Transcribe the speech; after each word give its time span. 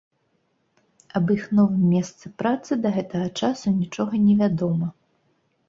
Аб 1.19 1.33
іх 1.35 1.43
новым 1.59 1.83
месцы 1.93 2.25
працы 2.43 2.71
да 2.87 2.95
гэтага 2.97 3.27
часу 3.45 3.77
нічога 3.79 4.13
невядома. 4.27 4.93